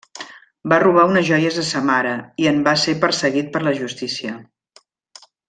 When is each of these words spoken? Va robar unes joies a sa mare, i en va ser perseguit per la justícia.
Va 0.71 0.77
robar 0.83 1.03
unes 1.09 1.27
joies 1.27 1.59
a 1.63 1.65
sa 1.71 1.81
mare, 1.89 2.13
i 2.45 2.49
en 2.53 2.57
va 2.69 2.73
ser 2.85 2.97
perseguit 3.05 3.53
per 3.59 3.63
la 3.69 3.75
justícia. 3.83 4.35